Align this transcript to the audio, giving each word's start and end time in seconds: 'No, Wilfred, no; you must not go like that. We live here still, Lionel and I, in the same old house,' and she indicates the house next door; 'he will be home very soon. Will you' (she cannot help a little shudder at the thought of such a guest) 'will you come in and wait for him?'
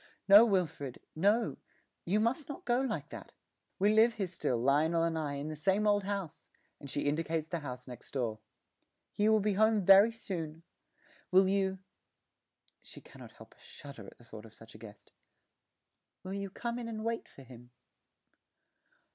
'No, 0.27 0.45
Wilfred, 0.45 0.99
no; 1.15 1.57
you 2.05 2.19
must 2.19 2.49
not 2.49 2.65
go 2.65 2.81
like 2.81 3.09
that. 3.09 3.31
We 3.77 3.93
live 3.93 4.15
here 4.15 4.25
still, 4.25 4.57
Lionel 4.57 5.03
and 5.03 5.15
I, 5.15 5.33
in 5.35 5.47
the 5.47 5.55
same 5.55 5.85
old 5.85 6.05
house,' 6.05 6.47
and 6.79 6.89
she 6.89 7.01
indicates 7.01 7.47
the 7.47 7.59
house 7.59 7.87
next 7.87 8.09
door; 8.09 8.39
'he 9.11 9.29
will 9.29 9.39
be 9.39 9.53
home 9.53 9.85
very 9.85 10.11
soon. 10.11 10.63
Will 11.29 11.47
you' 11.47 11.77
(she 12.81 12.99
cannot 12.99 13.33
help 13.33 13.53
a 13.53 13.57
little 13.57 13.63
shudder 13.67 14.07
at 14.07 14.17
the 14.17 14.25
thought 14.25 14.45
of 14.47 14.55
such 14.55 14.73
a 14.73 14.79
guest) 14.79 15.11
'will 16.23 16.33
you 16.33 16.49
come 16.49 16.79
in 16.79 16.87
and 16.87 17.05
wait 17.05 17.27
for 17.29 17.43
him?' 17.43 17.69